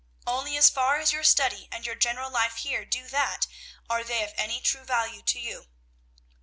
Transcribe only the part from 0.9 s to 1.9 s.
as your study and